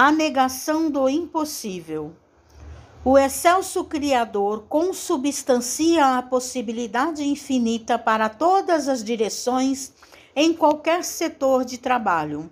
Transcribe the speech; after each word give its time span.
A 0.00 0.12
negação 0.12 0.88
do 0.88 1.08
impossível. 1.08 2.12
O 3.04 3.18
excelso 3.18 3.82
Criador 3.82 4.66
consubstancia 4.68 6.16
a 6.16 6.22
possibilidade 6.22 7.24
infinita 7.24 7.98
para 7.98 8.28
todas 8.28 8.86
as 8.86 9.02
direções 9.02 9.92
em 10.36 10.54
qualquer 10.54 11.02
setor 11.02 11.64
de 11.64 11.78
trabalho. 11.78 12.48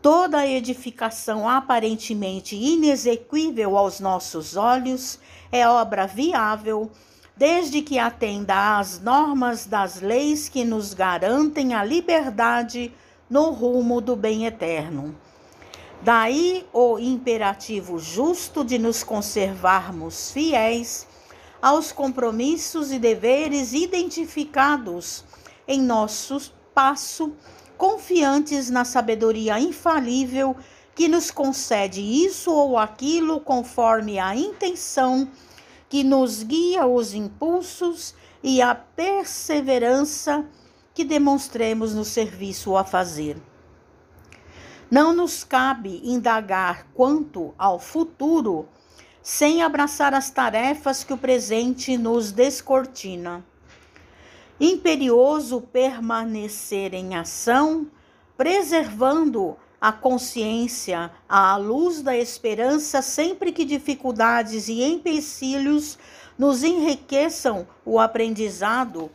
Toda 0.00 0.46
edificação 0.46 1.48
aparentemente 1.48 2.54
inexequível 2.54 3.76
aos 3.76 3.98
nossos 3.98 4.56
olhos 4.56 5.18
é 5.50 5.66
obra 5.66 6.06
viável, 6.06 6.88
desde 7.36 7.82
que 7.82 7.98
atenda 7.98 8.78
às 8.78 9.00
normas 9.00 9.66
das 9.66 10.00
leis 10.00 10.48
que 10.48 10.64
nos 10.64 10.94
garantem 10.94 11.74
a 11.74 11.82
liberdade 11.82 12.94
no 13.28 13.50
rumo 13.50 14.00
do 14.00 14.14
bem 14.14 14.46
eterno. 14.46 15.16
Daí 16.04 16.66
o 16.70 16.98
imperativo 16.98 17.98
justo 17.98 18.62
de 18.62 18.78
nos 18.78 19.02
conservarmos 19.02 20.30
fiéis 20.30 21.06
aos 21.62 21.92
compromissos 21.92 22.92
e 22.92 22.98
deveres 22.98 23.72
identificados 23.72 25.24
em 25.66 25.80
nosso 25.80 26.52
passo, 26.74 27.32
confiantes 27.78 28.68
na 28.68 28.84
sabedoria 28.84 29.58
infalível 29.58 30.54
que 30.94 31.08
nos 31.08 31.30
concede 31.30 32.02
isso 32.02 32.52
ou 32.52 32.76
aquilo 32.76 33.40
conforme 33.40 34.18
a 34.18 34.36
intenção 34.36 35.26
que 35.88 36.04
nos 36.04 36.42
guia 36.42 36.86
os 36.86 37.14
impulsos 37.14 38.14
e 38.42 38.60
a 38.60 38.74
perseverança 38.74 40.44
que 40.92 41.02
demonstremos 41.02 41.94
no 41.94 42.04
serviço 42.04 42.76
a 42.76 42.84
fazer. 42.84 43.38
Não 44.90 45.12
nos 45.12 45.44
cabe 45.44 46.00
indagar 46.04 46.86
quanto 46.94 47.54
ao 47.58 47.78
futuro 47.78 48.68
sem 49.22 49.62
abraçar 49.62 50.12
as 50.12 50.30
tarefas 50.30 51.02
que 51.02 51.12
o 51.12 51.18
presente 51.18 51.96
nos 51.96 52.30
descortina. 52.30 53.44
Imperioso 54.60 55.62
permanecer 55.62 56.92
em 56.92 57.16
ação, 57.16 57.86
preservando 58.36 59.56
a 59.80 59.92
consciência 59.92 61.10
à 61.28 61.56
luz 61.56 62.02
da 62.02 62.16
esperança 62.16 63.02
sempre 63.02 63.52
que 63.52 63.64
dificuldades 63.64 64.68
e 64.68 64.82
empecilhos 64.82 65.98
nos 66.38 66.62
enriqueçam 66.62 67.66
o 67.84 67.98
aprendizado, 67.98 69.10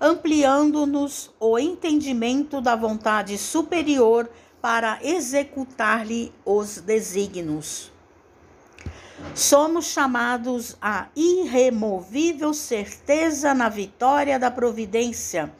ampliando-nos 0.00 1.30
o 1.40 1.58
entendimento 1.58 2.60
da 2.60 2.76
vontade 2.76 3.38
superior 3.38 4.28
para 4.60 4.98
executar-lhe 5.02 6.32
os 6.44 6.78
desígnios. 6.78 7.92
Somos 9.34 9.86
chamados 9.86 10.76
à 10.80 11.06
irremovível 11.16 12.52
certeza 12.52 13.54
na 13.54 13.68
vitória 13.68 14.38
da 14.38 14.50
providência, 14.50 15.52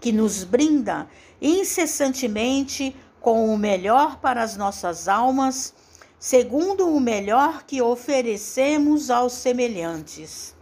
que 0.00 0.12
nos 0.12 0.44
brinda 0.44 1.08
incessantemente 1.40 2.94
com 3.20 3.52
o 3.52 3.58
melhor 3.58 4.18
para 4.18 4.42
as 4.42 4.56
nossas 4.56 5.08
almas, 5.08 5.74
segundo 6.18 6.88
o 6.88 7.00
melhor 7.00 7.64
que 7.64 7.82
oferecemos 7.82 9.10
aos 9.10 9.32
semelhantes. 9.32 10.54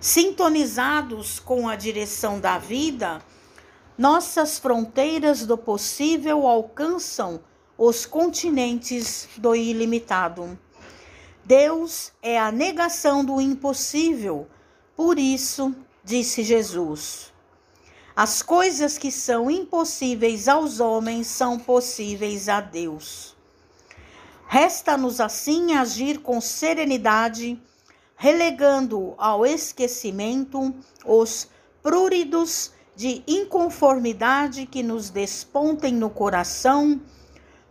Sintonizados 0.00 1.38
com 1.38 1.68
a 1.68 1.76
direção 1.76 2.38
da 2.38 2.58
vida, 2.58 3.22
nossas 3.96 4.58
fronteiras 4.58 5.46
do 5.46 5.56
possível 5.56 6.46
alcançam 6.46 7.40
os 7.78 8.06
continentes 8.06 9.28
do 9.36 9.54
ilimitado. 9.54 10.58
Deus 11.44 12.12
é 12.22 12.38
a 12.38 12.50
negação 12.50 13.24
do 13.24 13.40
impossível, 13.40 14.48
por 14.96 15.18
isso, 15.18 15.74
disse 16.02 16.42
Jesus. 16.42 17.32
As 18.16 18.42
coisas 18.42 18.96
que 18.96 19.10
são 19.10 19.50
impossíveis 19.50 20.48
aos 20.48 20.78
homens 20.80 21.26
são 21.26 21.58
possíveis 21.58 22.48
a 22.48 22.60
Deus. 22.60 23.36
Resta-nos 24.46 25.20
assim 25.20 25.74
agir 25.74 26.20
com 26.20 26.40
serenidade, 26.40 27.60
relegando 28.16 29.14
ao 29.18 29.44
esquecimento 29.44 30.72
os 31.04 31.48
pruridos 31.82 32.70
de 32.96 33.22
inconformidade 33.26 34.66
que 34.66 34.82
nos 34.82 35.10
despontem 35.10 35.92
no 35.92 36.08
coração, 36.08 37.00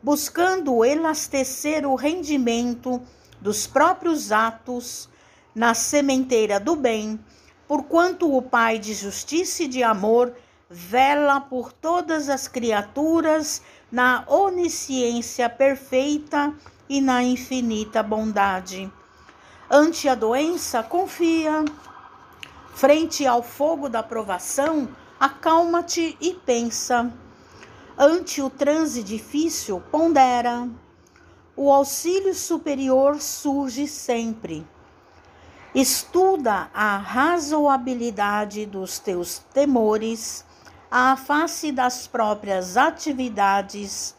buscando 0.02 0.84
elastecer 0.84 1.88
o 1.88 1.96
rendimento 1.96 3.02
dos 3.40 3.66
próprios 3.66 4.32
atos 4.32 5.10
na 5.56 5.74
sementeira 5.74 6.60
do 6.60 6.76
bem, 6.76 7.20
porquanto 7.68 8.36
o 8.36 8.42
Pai 8.42 8.80
de 8.80 8.94
justiça 8.94 9.64
e 9.64 9.68
de 9.68 9.84
amor 9.84 10.34
vela 10.70 11.40
por 11.40 11.72
todas 11.72 12.30
as 12.30 12.48
criaturas 12.48 13.62
na 13.92 14.24
onisciência 14.28 15.48
perfeita 15.48 16.54
e 16.90 17.00
na 17.00 17.24
infinita 17.24 18.02
bondade. 18.02 18.92
Ante 19.70 20.10
a 20.10 20.16
doença, 20.16 20.84
confia. 20.84 21.64
Frente 22.74 23.26
ao 23.26 23.44
fogo 23.44 23.88
da 23.88 24.02
provação, 24.02 24.90
acalma-te 25.24 26.18
e 26.20 26.34
pensa. 26.34 27.10
Ante 27.98 28.42
o 28.42 28.50
transe 28.50 29.02
difícil, 29.02 29.82
pondera. 29.90 30.68
O 31.56 31.72
auxílio 31.72 32.36
superior 32.36 33.22
surge 33.22 33.88
sempre. 33.88 34.68
Estuda 35.74 36.70
a 36.74 36.98
razoabilidade 36.98 38.66
dos 38.66 39.00
teus 39.00 39.38
temores, 39.54 40.44
à 40.92 41.16
face 41.16 41.72
das 41.72 42.06
próprias 42.06 42.76
atividades, 42.76 44.14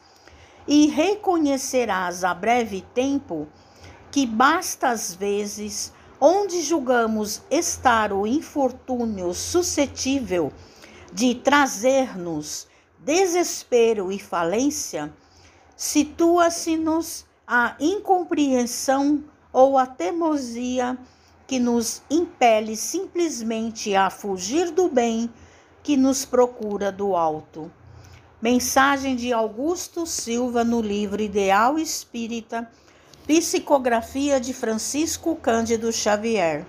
e 0.66 0.86
reconhecerás 0.86 2.24
a 2.24 2.32
breve 2.32 2.80
tempo 2.94 3.46
que 4.10 4.24
basta 4.24 4.88
às 4.88 5.12
vezes, 5.12 5.92
onde 6.18 6.62
julgamos 6.62 7.42
estar 7.50 8.10
o 8.10 8.26
infortúnio 8.26 9.34
suscetível 9.34 10.50
de 11.12 11.34
trazer-nos 11.34 12.66
desespero 12.98 14.10
e 14.10 14.18
falência, 14.18 15.12
situa-se-nos 15.76 17.26
a 17.46 17.76
incompreensão 17.78 19.22
ou 19.52 19.76
a 19.76 19.86
teimosia 19.86 20.98
que 21.46 21.58
nos 21.58 22.02
impele 22.10 22.76
simplesmente 22.76 23.94
a 23.94 24.08
fugir 24.08 24.70
do 24.70 24.88
bem 24.88 25.30
que 25.82 25.96
nos 25.96 26.24
procura 26.24 26.90
do 26.90 27.14
alto. 27.14 27.70
Mensagem 28.40 29.14
de 29.14 29.32
Augusto 29.32 30.06
Silva 30.06 30.64
no 30.64 30.80
livro 30.80 31.22
Ideal 31.22 31.78
Espírita, 31.78 32.70
psicografia 33.26 34.40
de 34.40 34.52
Francisco 34.52 35.36
Cândido 35.36 35.92
Xavier. 35.92 36.66